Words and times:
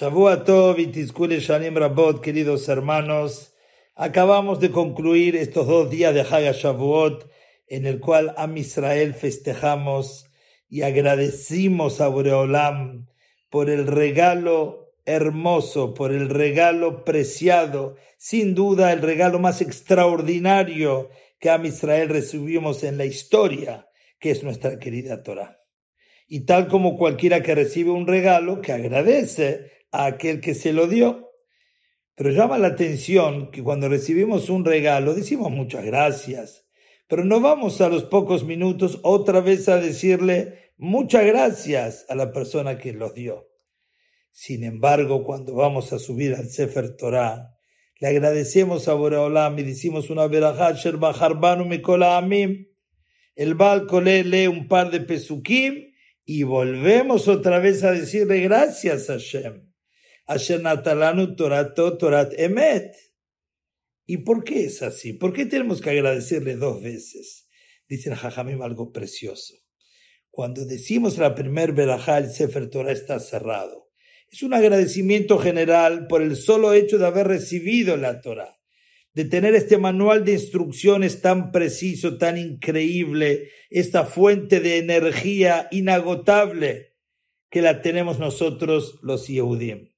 Shavuot 0.00 0.48
y 0.78 1.40
Shanim 1.40 1.76
Rabot, 1.76 2.22
queridos 2.22 2.70
hermanos, 2.70 3.52
acabamos 3.94 4.58
de 4.58 4.70
concluir 4.70 5.36
estos 5.36 5.66
dos 5.66 5.90
días 5.90 6.14
de 6.14 6.22
Haga 6.22 6.52
Shavuot, 6.52 7.30
en 7.68 7.84
el 7.84 8.00
cual 8.00 8.32
a 8.38 8.48
Israel 8.56 9.12
festejamos 9.12 10.24
y 10.70 10.80
agradecimos 10.82 12.00
a 12.00 12.08
Boreolam 12.08 13.08
por 13.50 13.68
el 13.68 13.86
regalo 13.86 14.94
hermoso, 15.04 15.92
por 15.92 16.12
el 16.12 16.30
regalo 16.30 17.04
preciado, 17.04 17.96
sin 18.16 18.54
duda 18.54 18.94
el 18.94 19.02
regalo 19.02 19.38
más 19.38 19.60
extraordinario 19.60 21.10
que 21.38 21.50
a 21.50 21.62
Israel 21.62 22.08
recibimos 22.08 22.84
en 22.84 22.96
la 22.96 23.04
historia, 23.04 23.90
que 24.18 24.30
es 24.30 24.42
nuestra 24.44 24.78
querida 24.78 25.22
Torah. 25.22 25.60
Y 26.26 26.46
tal 26.46 26.68
como 26.68 26.96
cualquiera 26.96 27.42
que 27.42 27.54
recibe 27.54 27.90
un 27.90 28.06
regalo, 28.06 28.62
que 28.62 28.72
agradece, 28.72 29.79
a 29.92 30.06
aquel 30.06 30.40
que 30.40 30.54
se 30.54 30.72
lo 30.72 30.86
dio. 30.86 31.30
Pero 32.14 32.30
llama 32.30 32.58
la 32.58 32.68
atención 32.68 33.50
que 33.50 33.62
cuando 33.62 33.88
recibimos 33.88 34.50
un 34.50 34.64
regalo 34.64 35.14
decimos 35.14 35.50
muchas 35.50 35.84
gracias, 35.84 36.66
pero 37.08 37.24
no 37.24 37.40
vamos 37.40 37.80
a 37.80 37.88
los 37.88 38.04
pocos 38.04 38.44
minutos 38.44 39.00
otra 39.02 39.40
vez 39.40 39.68
a 39.68 39.80
decirle 39.80 40.72
muchas 40.76 41.24
gracias 41.24 42.06
a 42.08 42.14
la 42.14 42.32
persona 42.32 42.78
que 42.78 42.92
los 42.92 43.14
dio. 43.14 43.48
Sin 44.32 44.64
embargo, 44.64 45.24
cuando 45.24 45.54
vamos 45.54 45.92
a 45.92 45.98
subir 45.98 46.34
al 46.34 46.48
Sefer 46.48 46.96
Torah, 46.96 47.56
le 48.00 48.08
agradecemos 48.08 48.88
a 48.88 48.94
Boreolam 48.94 49.58
y 49.58 49.62
decimos 49.62 50.08
una 50.08 50.26
verajá, 50.26 50.72
Sherbaharbanu 50.72 51.64
Mikola 51.64 52.16
Amim. 52.16 52.66
El 53.34 53.54
Baal 53.54 53.86
lee 54.04 54.46
un 54.46 54.68
par 54.68 54.90
de 54.90 55.00
pesukim 55.00 55.92
y 56.24 56.42
volvemos 56.42 57.28
otra 57.28 57.58
vez 57.58 57.82
a 57.82 57.92
decirle 57.92 58.40
gracias 58.40 59.10
a 59.10 59.16
Shem. 59.16 59.69
¿Y 64.06 64.18
por 64.18 64.44
qué 64.44 64.64
es 64.64 64.80
así? 64.80 65.12
¿Por 65.12 65.32
qué 65.32 65.44
tenemos 65.44 65.80
que 65.80 65.90
agradecerle 65.90 66.54
dos 66.54 66.80
veces? 66.80 67.48
Dice 67.88 68.10
el 68.10 68.14
Jajamim 68.14 68.62
algo 68.62 68.92
precioso. 68.92 69.54
Cuando 70.30 70.64
decimos 70.64 71.18
la 71.18 71.34
primer 71.34 71.72
verajá, 71.72 72.18
el 72.18 72.30
Sefer 72.30 72.70
Torah 72.70 72.92
está 72.92 73.18
cerrado. 73.18 73.90
Es 74.30 74.44
un 74.44 74.54
agradecimiento 74.54 75.36
general 75.38 76.06
por 76.06 76.22
el 76.22 76.36
solo 76.36 76.74
hecho 76.74 76.98
de 76.98 77.06
haber 77.06 77.26
recibido 77.26 77.96
la 77.96 78.20
Torah, 78.20 78.60
de 79.14 79.24
tener 79.24 79.56
este 79.56 79.78
manual 79.78 80.24
de 80.24 80.34
instrucciones 80.34 81.22
tan 81.22 81.50
preciso, 81.50 82.18
tan 82.18 82.38
increíble, 82.38 83.50
esta 83.68 84.04
fuente 84.04 84.60
de 84.60 84.78
energía 84.78 85.66
inagotable 85.72 86.94
que 87.50 87.62
la 87.62 87.82
tenemos 87.82 88.20
nosotros 88.20 89.00
los 89.02 89.26
Yehudim 89.26 89.89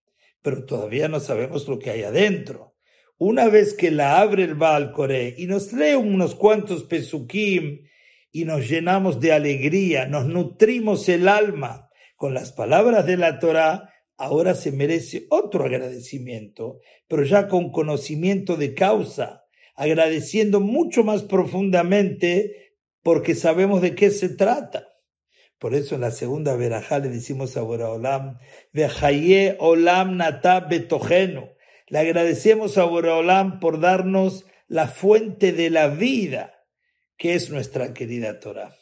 pero 0.43 0.65
todavía 0.65 1.09
no 1.09 1.21
sabemos 1.21 1.67
lo 1.69 1.79
que 1.79 1.91
hay 1.91 2.03
adentro. 2.03 2.77
Una 3.17 3.49
vez 3.49 3.75
que 3.75 3.91
la 3.91 4.21
abre 4.21 4.43
el 4.43 4.55
Baal 4.55 4.93
Coré 4.93 5.35
y 5.39 5.47
nos 5.47 5.73
lee 5.73 5.95
unos 5.95 6.35
cuantos 6.35 6.85
pesukim 6.85 7.87
y 8.33 8.45
nos 8.45 8.69
llenamos 8.69 9.21
de 9.21 9.33
alegría, 9.33 10.07
nos 10.07 10.27
nutrimos 10.27 11.09
el 11.09 11.29
alma 11.29 11.89
con 12.17 12.35
las 12.35 12.53
palabras 12.53 13.07
de 13.07 13.17
la 13.17 13.39
Torah, 13.39 13.91
ahora 14.17 14.55
se 14.55 14.73
merece 14.73 15.27
otro 15.31 15.65
agradecimiento, 15.65 16.81
pero 17.07 17.25
ya 17.25 17.49
con 17.49 17.71
conocimiento 17.71 18.57
de 18.57 18.75
causa, 18.75 19.45
agradeciendo 19.75 20.61
mucho 20.61 21.05
más 21.05 21.23
profundamente 21.23 22.77
porque 23.03 23.35
sabemos 23.35 23.83
de 23.83 23.95
qué 23.95 24.11
se 24.11 24.29
trata. 24.29 24.92
Por 25.63 25.77
eso 25.77 25.95
en 25.95 26.01
la 26.01 26.11
segunda 26.11 26.57
verajá 26.57 26.99
le 26.99 27.09
decimos 27.09 27.57
a 27.57 27.63
Boraolam, 27.63 28.41
Vejaye 28.73 29.57
Olam 29.61 30.17
Natab 30.17 30.69
Betojenu. 30.69 31.51
Le 31.87 32.01
agradecemos 32.01 32.79
a 32.79 32.85
Boraolam 32.85 33.61
por 33.61 33.79
darnos 33.79 34.45
la 34.67 34.89
fuente 34.89 35.53
de 35.53 35.71
la 35.71 35.87
vida, 35.87 36.65
que 37.17 37.35
es 37.35 37.51
nuestra 37.51 37.95
querida 37.95 38.41
Torah. 38.41 38.75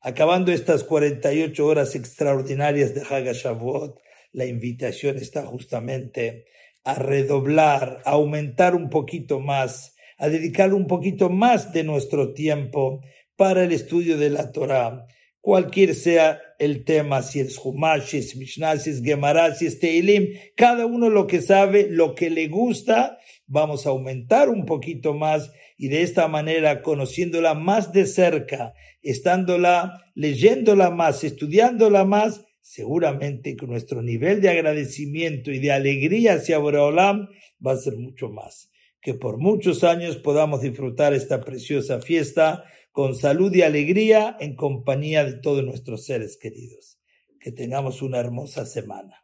Acabando 0.00 0.52
estas 0.52 0.84
48 0.84 1.66
horas 1.66 1.96
extraordinarias 1.96 2.94
de 2.94 3.02
Haga 3.10 3.32
Shavuot, 3.32 3.98
la 4.30 4.44
invitación 4.44 5.16
está 5.16 5.44
justamente 5.44 6.44
a 6.84 6.94
redoblar, 6.94 8.02
a 8.04 8.12
aumentar 8.12 8.76
un 8.76 8.88
poquito 8.88 9.40
más, 9.40 9.96
a 10.18 10.28
dedicar 10.28 10.74
un 10.74 10.86
poquito 10.86 11.28
más 11.28 11.72
de 11.72 11.82
nuestro 11.82 12.34
tiempo 12.34 13.00
para 13.34 13.64
el 13.64 13.72
estudio 13.72 14.16
de 14.16 14.30
la 14.30 14.52
Torah 14.52 15.08
cualquier 15.44 15.94
sea 15.94 16.40
el 16.58 16.84
tema, 16.84 17.22
si 17.22 17.38
es 17.38 17.60
Humash, 17.62 18.04
si 18.06 18.16
es 18.16 18.34
Mishnah, 18.34 18.78
si 18.78 18.88
es 18.88 19.02
Gemara, 19.02 19.54
si 19.54 19.66
es 19.66 19.78
Teilim, 19.78 20.28
cada 20.56 20.86
uno 20.86 21.10
lo 21.10 21.26
que 21.26 21.42
sabe, 21.42 21.86
lo 21.90 22.14
que 22.14 22.30
le 22.30 22.48
gusta, 22.48 23.18
vamos 23.46 23.86
a 23.86 23.90
aumentar 23.90 24.48
un 24.48 24.64
poquito 24.64 25.12
más 25.12 25.52
y 25.76 25.88
de 25.88 26.00
esta 26.00 26.28
manera, 26.28 26.80
conociéndola 26.80 27.52
más 27.52 27.92
de 27.92 28.06
cerca, 28.06 28.72
estándola, 29.02 30.02
leyéndola 30.14 30.88
más, 30.88 31.24
estudiándola 31.24 32.06
más, 32.06 32.46
seguramente 32.62 33.54
que 33.54 33.66
nuestro 33.66 34.00
nivel 34.00 34.40
de 34.40 34.48
agradecimiento 34.48 35.50
y 35.50 35.58
de 35.58 35.72
alegría 35.72 36.36
hacia 36.36 36.56
Boreolam 36.56 37.28
va 37.64 37.72
a 37.72 37.76
ser 37.76 37.96
mucho 37.98 38.30
más. 38.30 38.70
Que 39.04 39.12
por 39.14 39.36
muchos 39.36 39.84
años 39.84 40.16
podamos 40.16 40.62
disfrutar 40.62 41.12
esta 41.12 41.42
preciosa 41.42 42.00
fiesta 42.00 42.64
con 42.90 43.14
salud 43.14 43.54
y 43.54 43.60
alegría 43.60 44.36
en 44.40 44.56
compañía 44.56 45.26
de 45.26 45.34
todos 45.34 45.62
nuestros 45.62 46.06
seres 46.06 46.38
queridos. 46.38 46.98
Que 47.38 47.52
tengamos 47.52 48.00
una 48.00 48.18
hermosa 48.18 48.64
semana. 48.64 49.23